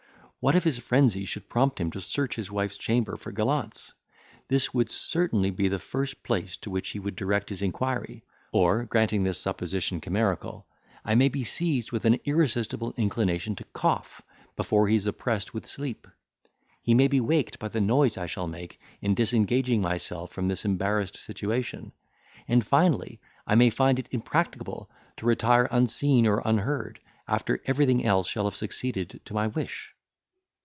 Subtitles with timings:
[0.43, 3.93] What if his frenzy should prompt him to search his wife's chamber for gallants?
[4.47, 8.85] this would certainly be the first place to which he would direct his inquiry; or,
[8.85, 10.65] granting this supposition chimerical,
[11.05, 14.23] I may be seized with an irresistible inclination to cough,
[14.55, 16.07] before he is oppressed with sleep;
[16.81, 20.65] he may be waked by the noise I shall make in disengaging myself from this
[20.65, 21.91] embarrassed situation;
[22.47, 28.27] and, finally, I may find it impracticable to retire unseen or unheard, after everything else
[28.27, 29.93] shall have succeeded to my wish."